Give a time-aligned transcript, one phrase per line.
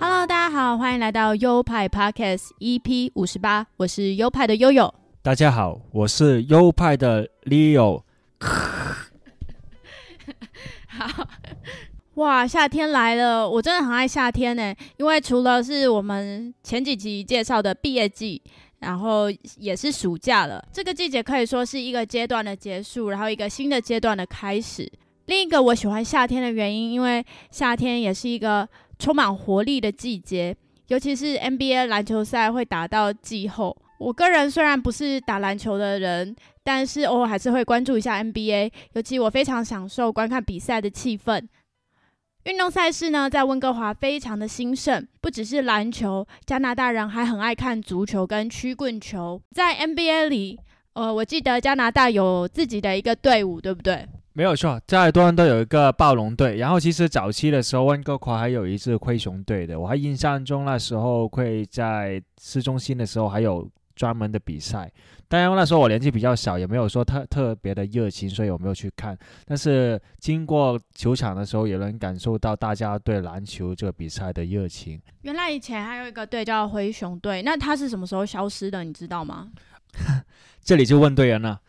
[0.00, 4.94] Hello，大家好，欢迎来到优派 Podcast EP 五十八，我是优派的悠悠。
[5.22, 8.04] 大家好，我是优派的 Leo。
[10.86, 11.28] 好，
[12.14, 18.40] 哇，夏天来了，我真的很爱夏天呢，因为除了是我们前几集介绍的毕业季，
[18.78, 19.24] 然后
[19.56, 24.88] 也是暑假了，这个季节可以说是一个阶段的结束，然后一个新的阶段的开始。
[25.26, 28.66] 另一个我喜欢夏天的原因，因为夏天也是一个
[28.98, 30.56] 充满活力的季节，
[30.88, 33.76] 尤其是 NBA 篮球赛会打到季后。
[33.98, 41.46] 我个人虽然不是打篮球的人，但是偶尔还是会关注一下 NBA，尤其我非常享受观看比赛的气氛。
[42.44, 49.42] 运动赛事呢，在温哥华非常的兴盛，不只是篮球，加拿大人还很爱看足球跟曲棍球。
[49.50, 50.58] 在 NBA 里，
[50.94, 54.06] 呃，我记得加拿大有自己的一个队伍，对不对？
[54.32, 59.78] 没有错，在多伦多有一个暴龙队，然后其实早期的时候，温哥华还有一支灰熊队的。
[59.78, 64.88] 我还印象中那时候会在市中心的时候还有专门的比赛。
[65.26, 69.18] 当然那时候我年纪比较小，也没有说特特别的热情，所以我没有去看。
[69.44, 75.00] 但是经过球场的时候，也能感受到大家对篮球这个比赛的热情。
[75.22, 78.84] 原来以前还有一个队叫灰熊队，那它是什么时候消失的？
[78.84, 79.48] 你知道吗？
[80.62, 81.60] 这里就问对人了。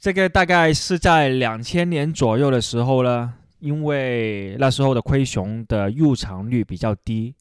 [0.00, 7.34] 这个大概是在两千年左右的时候呢，因为那时候的灰熊的入场率比较低，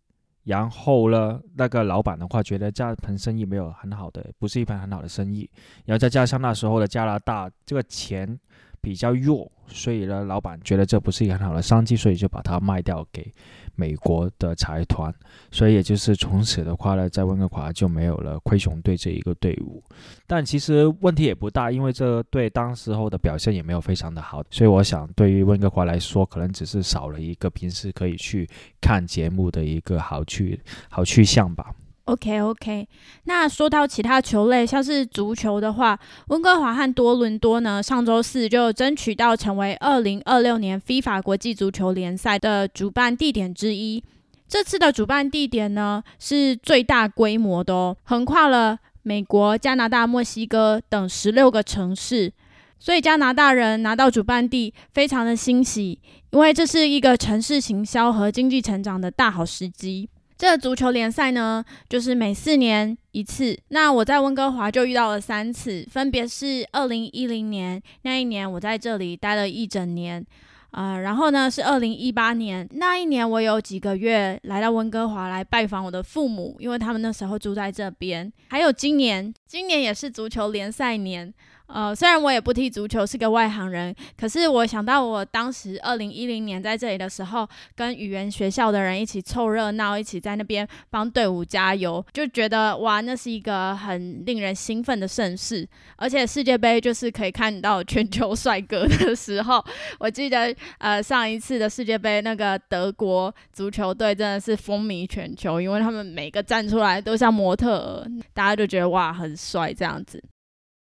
[0.44, 5.50] 然后呢，那个老板的话觉得这盆生意没有很好的，不是一盘很好的生意，
[5.86, 8.38] 然后再加上那时候的加拿大这个钱
[8.82, 13.32] 比较弱，所以呢，老板觉得这不是一个很好的商机，所以就把它卖掉给
[13.76, 15.14] 美国的财团，
[15.52, 19.82] 所以也就是从此的话呢，在温哥华就没有了灰熊队这一个队伍。
[20.28, 28.50] 但其实问题也不大，因为这队当时候的表现也没有非常的好，所以我想对于温哥华来说，可能只是少了一个平时可以去
[28.82, 30.60] 看节目的一个好去
[30.90, 31.74] 好去向吧。
[32.10, 32.88] OK OK，
[33.26, 36.00] 那说到其他球类，像是足球的话，
[36.30, 44.04] 温哥华和多伦多呢，上周四就争取到成为二零二六年 FIFA 国际足球联赛的主办地点之一。
[44.48, 52.34] 这次的主办地点呢，是最大规模的哦，横跨了美国、加拿大、墨西哥等十六个城市，
[52.80, 56.00] 所以加拿大人拿到主办地非常的欣喜，
[56.32, 60.10] 因为这是一个城市行销和经济成长的大好时机。
[60.40, 63.60] 这个足球联赛呢，就是每四年一次。
[63.68, 70.26] 那我在温哥华就遇到了三次，分别是二零一零年那一年，我在这里待了一整年，
[70.72, 78.32] 啊、然后呢是二零一八年那一年，我有几个月来到温哥华来拜访我的父母，因为他们那时候住在这边。
[78.48, 81.34] 还有今年，今年也是足球联赛年。
[81.72, 95.68] 呃，虽然我也不踢足球，是个外行人，可是我想到我当时二零一零年在这里的时候，跟语言学校的人一起凑热闹，一起在那边帮队伍加油，就觉得哇，那是一个很令人兴奋的盛事。
[95.96, 99.64] 而且世界杯就是可以看到全球帅哥的时候，
[100.00, 110.20] 我记得呃上一次的世界杯那个德国足球队真的是风靡全球，因为他们每个站出来都像模特儿，大家就觉得哇很帅这样子。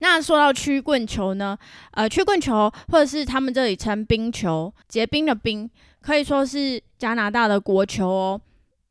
[0.03, 1.57] 那说到曲棍球呢，
[1.91, 5.67] 呃，曲棍球或者是他们这里称冰球，结冰的冰，
[6.01, 8.41] 可以说是加拿大的国球哦。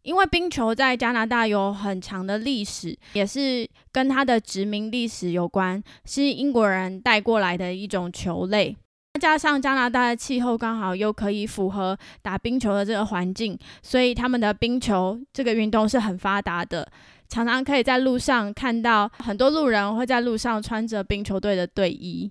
[0.00, 8.74] 因为冰球在加拿大有很长的历史，也是跟它的殖民历史有关，是英国人带过来的一种球类。
[9.20, 16.90] 加上加拿大的气候刚好又可以符合打冰球的这个环境，所以他们的冰球这个运动是很发达的。
[17.32, 22.30] 常常可以在路上看到很多路人会在路上穿着冰球队的队衣。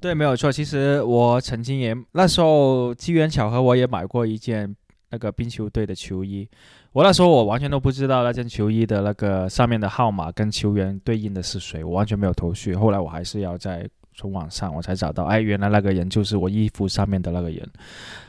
[0.00, 0.50] 对，没有错。
[0.50, 4.74] 其实我曾经也那时候机缘巧合，我也买过一件
[5.10, 6.48] 那个冰球队的球衣。
[6.92, 12.74] 我那时候我完全都不知道那件球衣的那个上面的号码跟球员对应的是谁，我完全没有头绪。
[12.74, 13.86] 后来我还是要在
[14.18, 17.64] 从网上我才找到，哎，原来那个人就是我衣服上面的那个人。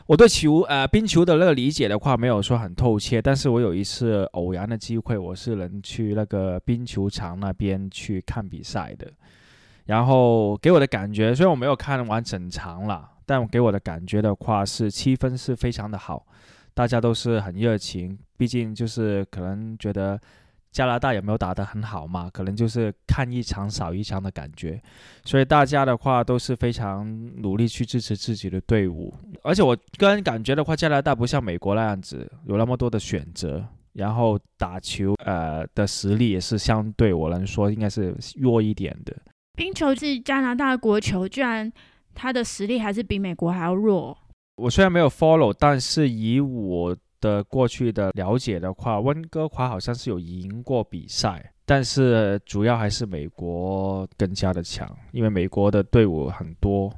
[0.05, 9.11] 我对球呃冰球的那个理解的话没有说很透彻，但是我有一次偶然的机会，我是能去那个冰球场那边去看比赛的。
[9.87, 16.23] 然后给我的感觉，虽然我没有看完整场啦，但给我的感觉的话是气氛是非常的好，
[16.75, 18.15] 大家都是很热情。
[18.37, 20.19] 毕竟就是可能觉得
[20.71, 22.29] 加拿大有没有打得很好嘛？
[22.31, 24.81] 可能就是看一场少一场的感觉。
[25.25, 27.05] 所以大家的话都是非常
[27.41, 29.13] 努力去支持自己的队伍。
[29.43, 39.15] 而且我个人感觉的话，加拿大不像美国那样子有那么多的选择，然后打球呃的实力也是相对我来说应该是弱一点的。
[39.57, 41.71] 冰球是加拿大国球，居然
[42.13, 44.17] 它的实力还是比美国还要弱。
[44.55, 56.91] 我虽然没有 follow，但是以我的过去的了解的话，温哥华好像是有赢过比赛，但是主要还是美国更加的强，因为美国的队伍很多，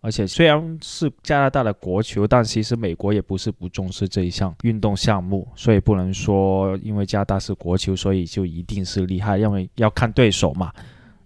[0.00, 10.72] 而且虽然是加拿大的国球，但其实美国也不是不重视这一项运动项目，所以不能说因为加拿大是国球，所以就一定是厉害，因为要看对手嘛。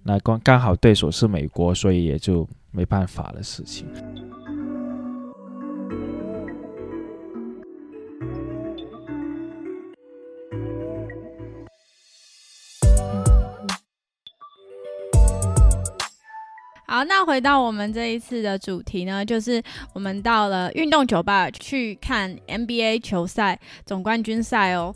[0.02, 3.88] 那刚刚好对手是美国，所以也就没办法的事情。
[16.96, 19.62] 好，那回到我们这一次的主题呢，就是
[19.92, 24.94] 我们到了运动酒吧去看 NBA 球赛总冠军赛哦。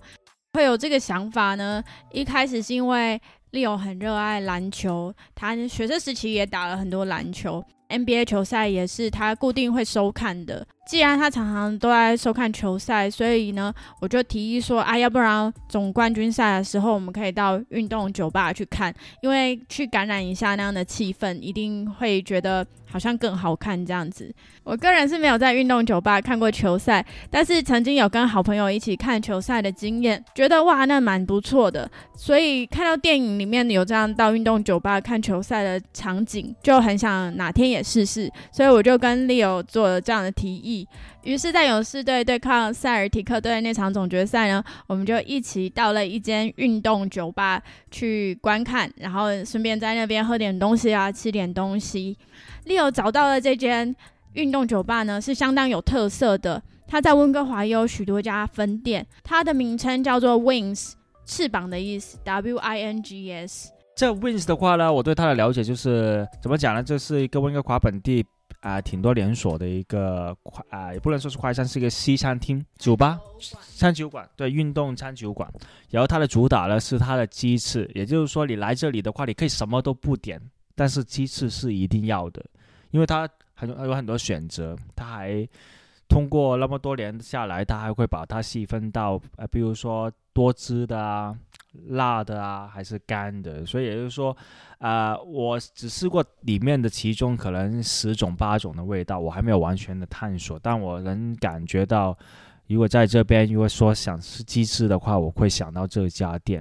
[0.55, 3.21] 会有这个想法呢，一开始是因为
[3.53, 10.67] Leo 很热爱篮球，他学生时期也打了很多篮球，NBA 球赛也是他固定会收看的。
[10.87, 18.93] 既然他常常都在收看球赛，所以呢，我就提议说，啊，要不然总冠军赛的时候，我们可以到运动酒吧去看，
[19.23, 24.33] 因为去感染一下那样的气氛，一定会觉得好像更好看这样子。
[24.65, 31.91] 我个人是没有在运动酒吧看过球赛，但是曾经有跟好朋友一起看球赛的经验，觉得哇，那蛮不错的。
[32.15, 38.31] 所以看到电影里面有这样到运动酒吧看球赛的场景，就很想哪天也试试。
[38.53, 40.87] 所以我就跟 Leo 做了这样的提议。
[41.23, 52.17] 于是，在勇士队对抗塞尔提克队那场总决赛呢，我们就一起到了一间运动酒吧去观看，然后顺便在那边喝点东西啊，吃点东西。
[52.65, 53.95] Leo 找到了这间
[54.33, 56.63] 运动酒吧呢，是相当有特色的。
[56.89, 60.95] 它在温哥华也有许多家分店，它的名称叫做 Wings，
[61.27, 63.71] 翅膀的意思，W I N G S。
[63.95, 66.83] 这 Wings 的话呢，我对它的了解就是怎么讲呢？
[66.83, 68.25] 这是一个温哥华本地。
[68.61, 73.19] 啊，挺多连锁的一个快啊，也不能说是快餐，是一个西餐厅、酒吧、
[73.77, 75.51] 餐酒馆，对，运动餐酒馆。
[75.89, 80.41] 然后它的主打呢是它的鸡翅，也就是说你来这里的话，你可以什么都不点，
[80.75, 82.45] 但是鸡翅是一定要的，
[82.91, 84.77] 因为它很有很多选择。
[84.95, 85.49] 它还
[86.11, 91.35] 通过那么多年下来，他还会把它细分到呃，比如说多汁的啊。
[91.87, 93.65] 辣的啊，还是干的？
[93.65, 94.37] 所以也就是说，
[94.79, 100.59] 啊，我只试过里面的其中可能十种八种的味道，我还没有完全的探索。
[100.61, 102.19] 但我能感觉到，
[102.67, 106.61] 如果在这边如果说想吃鸡翅的话，我会想到这家店。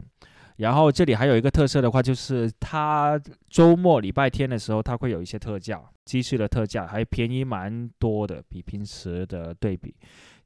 [0.59, 3.19] 然后这里还有一个特色的话，就是它
[3.49, 9.95] 周末礼拜天的时候，它会有一些特价，鸡翅的特价还便宜蛮多的，比平时的对比。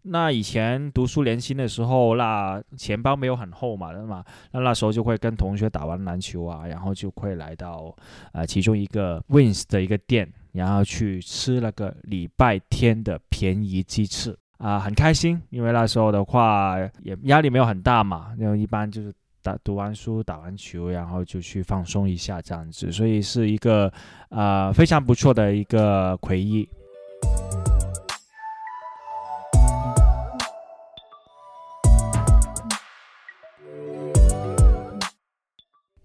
[0.04, 7.96] 那以前读书年轻的时候，那钱包没有很厚嘛，那么那那时候就会跟同学打完篮球啊，然后就会来到
[8.34, 19.12] 呃其中一个 Wins 的一个店，然后去吃那个礼拜天的便宜鸡翅啊，很开心，因为那时候的话也压力没有很大嘛，因为一般就是
[19.44, 23.92] 打读完书、打完球，然后就去放松一下这样子，所以是一个
[24.30, 26.68] 呃非常不错的一个回忆。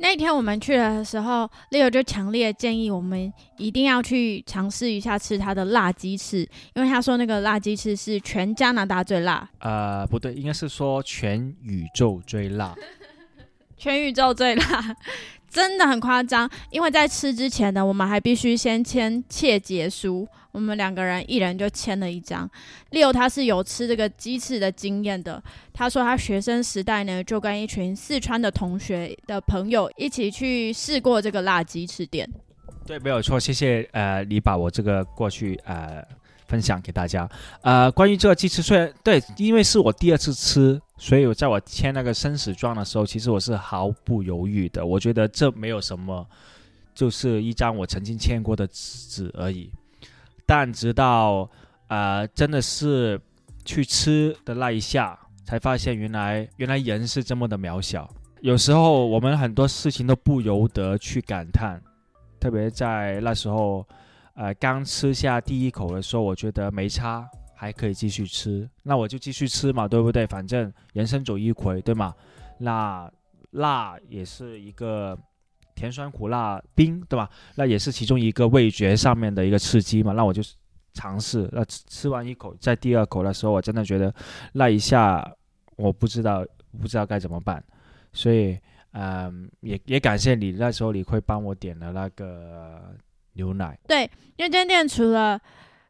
[0.00, 9.49] 那天我们去的时候，Leo 就强烈建议我们一定要去尝试一下吃他的辣鸡翅，因为他说那个辣鸡翅是全加拿大最辣。
[9.59, 12.75] 呃，不对，应该是说全宇宙最辣。
[13.78, 14.97] 全宇宙最辣。
[15.49, 20.28] 真的很夸张，因为在吃之前呢，我们还必须先签切结书。
[20.52, 22.49] 我们两个人一人就签了一张。
[22.90, 25.42] Leo 他是有吃这个鸡翅的经验的，
[25.73, 32.28] 他说他学生时代呢，就跟一群四川的同学的朋友一起去试过这个辣鸡翅店。
[32.85, 33.88] 对，没有错，谢谢。
[33.92, 36.04] 呃，你把我这个过去呃。
[36.47, 37.28] 分享给大家，
[37.61, 44.85] 呃，关于这个鸡翅，虽然对，因为是我第二次吃，所以在我签那个生死状的时候，其实我是毫不犹豫的。
[44.85, 46.26] 我觉得这没有什么，
[46.95, 49.71] 就是一张我曾经签过的纸而已。
[50.45, 51.49] 但直到
[51.87, 53.21] 呃，真的是
[53.64, 58.12] 去吃的那一下，才发现原来原来人是这么的渺小。
[58.40, 61.81] 有时候我们很多事情都不由得去感叹，
[62.40, 63.87] 特别在那时候。
[64.40, 67.28] 呃，刚吃下第一口的时候，我觉得没差，
[67.61, 70.25] 还可以继续吃，那我就继续吃嘛，对不对？
[70.25, 72.15] 反正人生走一回，对吗？
[72.59, 73.11] 那
[73.50, 75.19] 辣也是一个
[75.75, 77.29] 甜酸苦辣冰，对吧？
[77.57, 80.12] 那也是其中一个味觉上面的一个刺激嘛。
[80.12, 80.41] 那我就
[80.95, 84.15] 尝试，那吃完一口，在第二口的时候，我真的觉得
[84.53, 85.29] 那一下
[85.75, 86.47] 我不知道
[86.81, 87.61] 不知道该怎么办，
[88.12, 88.57] 所以
[88.93, 92.95] 嗯，也也感谢你那时候你会帮我点了那个
[93.33, 93.77] 牛奶。
[93.88, 94.05] 对，
[94.37, 95.41] 因为这间店除了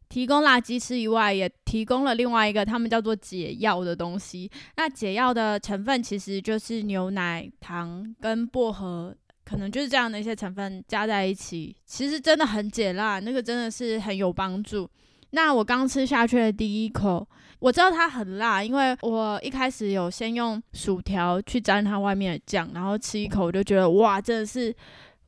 [0.08, 4.50] 提供辣鸡翅以外，也提供了另外一个他们叫做解药的东西。
[4.76, 14.88] 那解药的成分其实就是牛奶、糖跟薄荷，可能就是这样的一些成分加在一起，其实真的很解辣，那个真的是很有帮助。
[15.30, 24.74] 那我刚吃下去的第一口，我知道它很辣，因为我一开始有先用薯条去沾它外面的酱，然后吃一口我就觉得哇，真的是。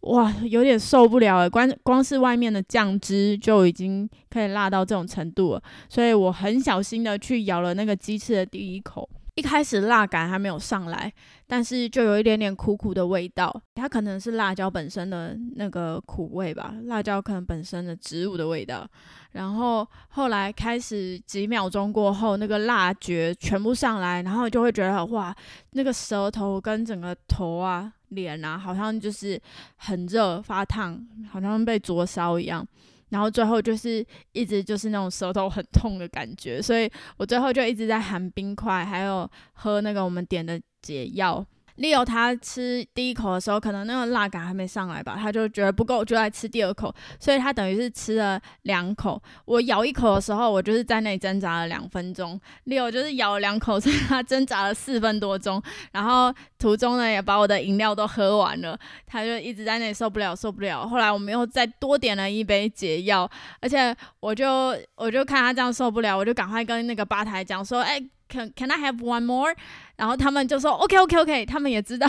[0.02, 9.09] 哇，有点受不了了，光光是外面的酱汁就已经可以辣到这种程度了，所以我很小心的去咬了那个鸡翅的第一口。
[9.37, 11.11] 一开始辣感还没有上来，
[11.47, 18.87] 但是就有一点点苦苦的味道，它可能是辣椒本身的那个苦味吧，辣椒可能本身的植物的味道。
[19.33, 25.35] 然后后来开始几秒钟过后，那个辣觉全部上来，然后就会觉得哇，
[25.71, 29.40] 那个舌头跟整个头啊、脸啊，好像就是
[29.76, 32.67] 很热发烫，好像被灼烧一样。
[33.09, 41.45] 然后最后就是一直就是那种舌头很痛的感觉，所以我最后就一直在含冰块，还有喝那个我们点的解药。
[41.81, 49.21] Leo 他吃第一口的时候，可能那个辣感还没上来吧，他就觉得不够，就来吃第二口，所以他等于是吃了两口。
[49.47, 55.63] 我咬一口的时候，我就是在那里挣扎了两分钟，Leo 就是咬了两口，所以他挣扎了四分多钟。
[55.93, 60.87] 然后途中呢，也把我的饮料都喝完了，他就一直在那里受不了，受不了。
[60.87, 67.99] 后来我们又再多点了一杯解药，而且我就我就看他这样受不了，我就赶快跟那个吧台讲说，哎。
[68.31, 69.55] Can Can I have one more？
[69.97, 72.09] 然后他们就说 OK OK OK，他们也知道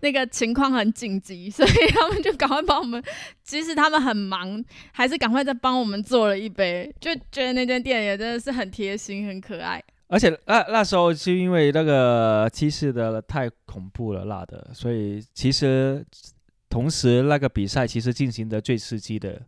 [0.00, 3.02] 那个情况很紧急，所以他们就赶快帮我们，
[3.42, 9.82] 即使他们很忙，还是赶快再帮我们做了一杯，就觉得那间店也真的是很贴心、很可爱。
[10.06, 16.04] 而且那那时候是因为那个鸡翅的太恐怖了，辣的，所以其实
[16.68, 19.40] 同时那个比赛其实进行的最刺激的，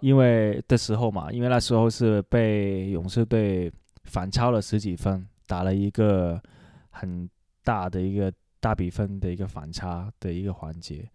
[0.00, 3.70] 因为的时候嘛，因为那时候是被勇士队
[4.04, 5.24] 反超了十几分。
[5.52, 6.40] 打了一个
[6.88, 7.28] 很
[7.62, 11.06] 大的一个大比分的一个反差的一个环节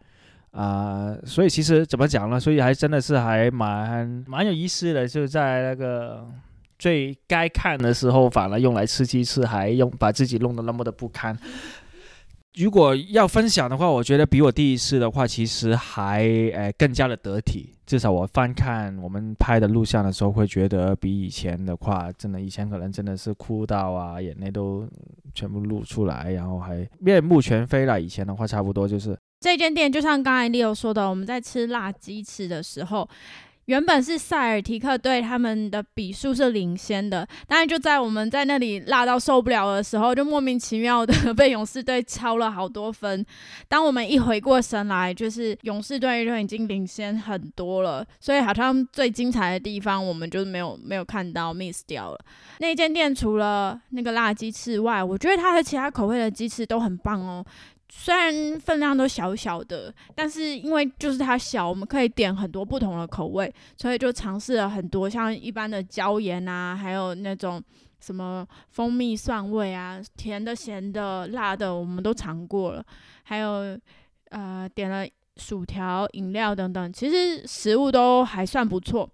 [0.51, 2.39] 啊，所以其实怎么讲呢？
[2.39, 6.23] 所以还真的是还蛮蛮有意思的，就在那个
[6.77, 11.35] 最该看的时候，反而用来吃鸡翅，还用把自己弄得那么的不堪。
[12.55, 17.73] 如果要分享的话，我觉得比我第一次的话，其实还诶更加的得体。
[17.85, 24.87] 至少我翻看我们拍的录像的时候，会觉得比以前的话，真的以前可能真的是哭到啊，眼泪都
[25.33, 28.01] 全部露出来，然后还面目全非了。
[28.01, 33.07] 以前的话，差不多就是这间店，就像刚才 Leo 说的，我们在吃辣鸡翅的时候。
[33.67, 43.25] 原本是塞尔提克队他们的比数是领先的，但是就在我们在那里辣到受不了的时候，就莫名其妙的被勇士队超了好多分。
[43.67, 52.19] 当我们一回过神来，就是勇士队就已经领先很多了，所以好像最精彩的地方我们就没有没有看到 miss 掉了。
[52.59, 57.45] 那间店除了那个辣鸡翅外，我觉得它的其他口味的鸡翅都很棒哦。
[57.89, 67.63] 虽然分量都小小的，但是因为就是它小，我们可以点很多不同的口味，所以就尝试了很多，像一般的椒盐啊，还有那种
[67.99, 72.85] 什么蜂蜜蒜味啊，甜的、咸的、辣的，我们都尝过了。
[73.23, 73.79] 还有
[74.29, 79.09] 呃，点了薯条、饮料等等，其实食物都还算不错。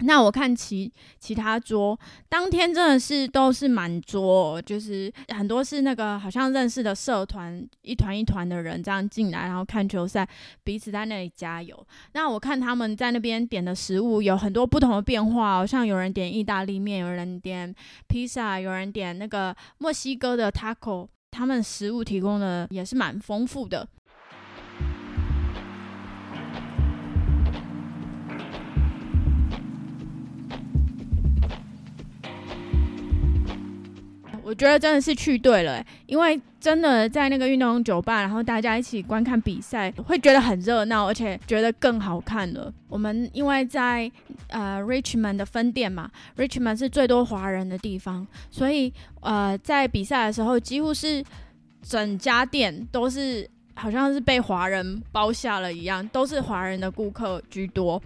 [0.00, 1.98] 那我看其其他桌，
[2.28, 10.28] 当天真的是都是满桌，就是很多是那个好像认识的社团，一团一团的人这样进来，然后看球赛，
[10.64, 11.86] 彼此在那里加油。
[12.12, 17.72] 那我看他们在那边点的食物有很多不同的变化，好像有人点意大利面，有人点
[18.08, 23.86] 披萨，有人点那个墨西哥的 taco，他们食物提供的也是蛮丰富的。
[34.44, 42.72] 我觉得真的是去对了，因为真的在那个运动酒吧，然后大家一起观看比赛，会觉得很热闹，而且觉得更好看了。
[42.88, 44.10] 我们因为在
[44.48, 51.24] 呃 Richmond 的分店嘛，Richmond 是最多华人的地方，所以呃在比赛的时候，几乎是
[51.82, 58.00] 整家店都是好像是被华人包下了一样，都是华人的顾客居多。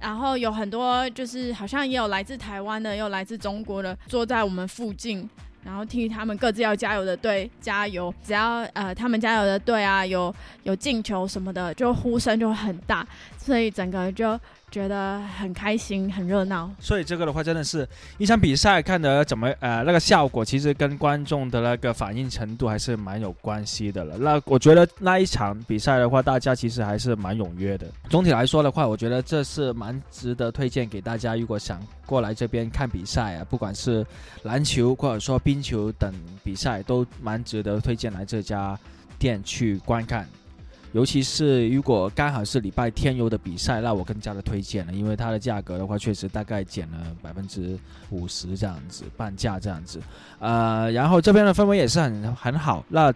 [0.00, 5.28] 然后有很多就是好像也有来自台湾的，也有来自中国的，坐在我们附近。
[5.64, 8.12] 然后替他们各自要加油的队加油。
[8.24, 13.06] 只要呃他们加油的队啊有有进球什么的，就呼声就很大，
[13.38, 14.38] 所以整个就。
[14.70, 16.70] 觉得很开心，很热闹。
[16.78, 17.86] 所以这个的话，真的是
[18.18, 24.16] 一场比赛看的怎么呃那个效果，其实跟观众的那个反应程度还是蛮有关系的了。
[24.16, 27.86] 那我觉得那一场比赛的话，大家其实还是蛮踊跃的。
[28.08, 31.34] 总体来说的话，我觉得这是蛮值得推荐给大家。
[31.34, 34.06] 如果想过来这边看比赛啊，不管是
[34.44, 38.78] 篮球或者说冰球等比赛，都蛮值得推荐来这家
[39.18, 40.28] 店去观看。
[40.92, 47.78] 尤其是如果刚好是礼拜天有的比赛，那我更加的推荐了，因为它的价格的话，确实大概减了百分之
[48.10, 50.00] 五十这样子，半价这样子。
[50.40, 52.84] 呃，然后这边的氛围也是很很好。
[52.88, 53.12] 那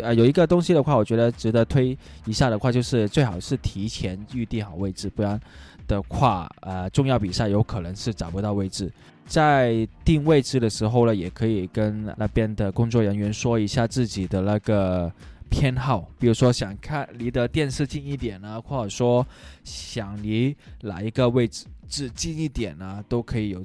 [0.00, 5.40] 呃有一个东西的话，我觉得值得推一下的话，就是最好是提前预定好位置，不然
[5.88, 8.88] 的话，呃，重要比赛有可能是找不到位置。
[9.26, 15.12] 在定位置的时候呢，也可以跟那边的工作人员说一下自己的那个。
[15.48, 19.26] 偏好，比如说想看离的电视近一点呢，或者说
[19.64, 23.64] 想离哪一个位置置近一点呢，都可以有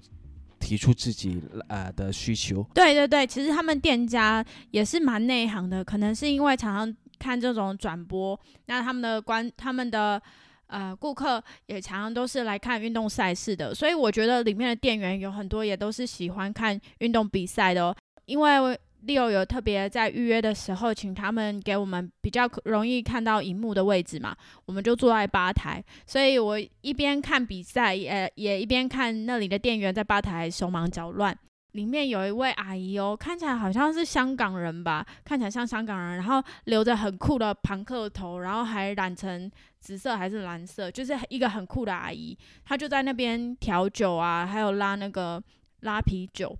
[0.60, 2.66] 提出自己呃的需求。
[2.74, 10.22] 对对对，其实他们店家也是蛮内行的，可能是因为常常看这种转播，那他们的观他们的
[10.68, 17.96] 呃顾客也常常都是来看运动赛事的，所以我觉得里面的店员有很多也都是喜欢看运动比赛的，哦，
[18.26, 18.80] 因为。
[19.01, 31.38] 六有特别在预约的时候，请他们给我们比较容易看到荧幕的位置嘛，我们就坐在吧台，所以我一边看比赛，也也一边看那里的店员在吧台手忙脚乱。
[31.72, 42.38] 里面有一位阿姨哦，看起来好像是香港人吧，看起来像香港人，然后留着很酷的庞克头，然后还染成紫色还是蓝色，就是一个很酷的阿姨。
[42.65, 45.42] 她就在那边调酒啊，还有拉那个
[45.79, 46.53] 拉啤酒。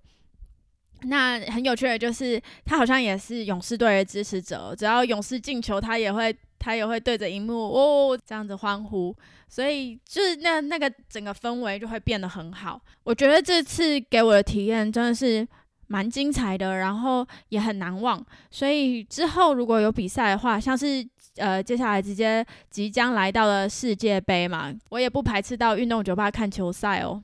[1.04, 9.16] 那很有趣的就是，他好像也是勇士队的支持者，只要勇士进球，他也会他也会对着荧幕哦这样子欢呼，
[9.50, 12.80] 所以就是那那个整个氛围就会变得很好。
[13.04, 15.48] 我觉得这次给我的体验真的是
[15.88, 18.24] 蛮精彩的，然后也很难忘。
[18.52, 21.04] 所以之后如果有比赛的话，像是
[21.38, 27.24] 呃接下来直接即将来到了世界杯嘛，我也不排斥到运动酒吧看球赛哦。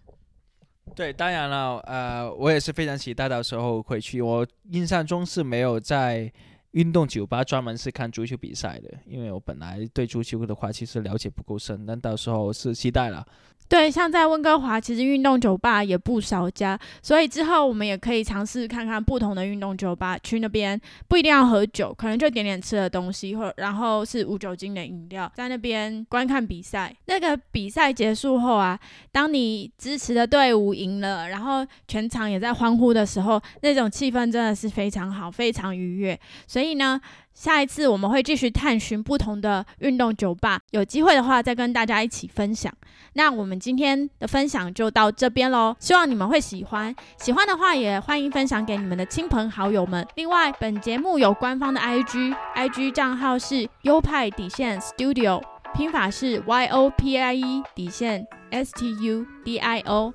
[0.96, 4.22] 对，当然了，呃，我也是非常期待到时候会去。
[4.22, 6.32] 我印象中是没有在
[6.72, 13.26] 运动酒吧专门是看足球比赛的，因为我本来对足球的话其实了解不够深，但到时候是期待了。
[13.70, 26.96] 对，像在温哥华，其实运动酒吧也不少家，所以之后我们也可以尝试看看不同的运动酒吧，去那边不一定要喝酒，可能就点点吃的东西，或然后是无酒精的饮料，在那边观看比赛。
[27.06, 28.80] 那个比赛结束后啊，
[29.12, 36.18] 当你支持的队伍赢了，然后全场也在欢呼的时候，那种气氛真的是非常好，非常愉悦。
[36.48, 37.02] 所以呢。
[37.38, 42.74] 下一次我们会继续探寻不同的运动酒吧，有机会的话再跟大家一起分享。
[43.14, 46.94] 那我们今天的分享就到这边喽，希望你们会喜欢。
[47.20, 50.04] 喜欢的话也欢迎分享给你们的亲朋好友们。
[50.16, 55.40] 另外，本节目有官方的 IG，IG 账号是优派底线 Studio，
[55.76, 60.12] 拼法是 Y O P I E 底线 S T U D I O。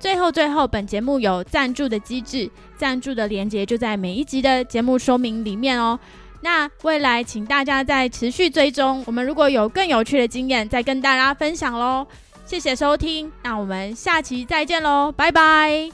[0.00, 5.96] 最后，最后，本节目有赞助的机制，赞助的链接就在每一集的节目说明里面哦。
[6.44, 12.06] 那未来，请大家再持续追踪，我们如果有更有趣的经验，再跟大家分享喽。
[12.44, 15.88] 谢谢收听，那我们下期再见喽，拜拜，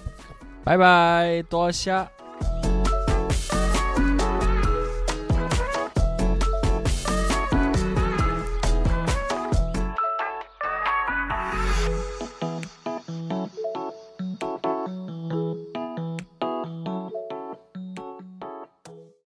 [0.64, 2.04] 拜拜，多谢。